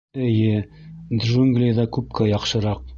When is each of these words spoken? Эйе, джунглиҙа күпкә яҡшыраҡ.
Эйе, 0.27 0.63
джунглиҙа 1.27 1.89
күпкә 1.99 2.33
яҡшыраҡ. 2.37 2.87